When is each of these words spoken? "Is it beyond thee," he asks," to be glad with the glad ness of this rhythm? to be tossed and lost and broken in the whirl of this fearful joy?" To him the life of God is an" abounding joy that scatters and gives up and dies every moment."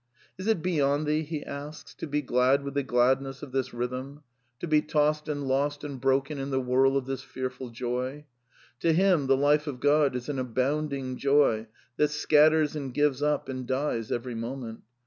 "Is 0.39 0.47
it 0.47 0.63
beyond 0.63 1.05
thee," 1.05 1.21
he 1.21 1.43
asks," 1.45 1.93
to 1.99 2.07
be 2.07 2.23
glad 2.23 2.63
with 2.63 2.73
the 2.73 2.81
glad 2.81 3.21
ness 3.21 3.43
of 3.43 3.51
this 3.51 3.71
rhythm? 3.71 4.23
to 4.59 4.65
be 4.67 4.81
tossed 4.81 5.29
and 5.29 5.47
lost 5.47 5.83
and 5.83 6.01
broken 6.01 6.39
in 6.39 6.49
the 6.49 6.59
whirl 6.59 6.97
of 6.97 7.05
this 7.05 7.21
fearful 7.21 7.69
joy?" 7.69 8.25
To 8.79 8.93
him 8.93 9.27
the 9.27 9.37
life 9.37 9.67
of 9.67 9.79
God 9.79 10.15
is 10.15 10.27
an" 10.27 10.39
abounding 10.39 11.17
joy 11.17 11.67
that 11.97 12.09
scatters 12.09 12.75
and 12.75 12.91
gives 12.91 13.21
up 13.21 13.47
and 13.47 13.67
dies 13.67 14.11
every 14.11 14.33
moment." 14.33 14.81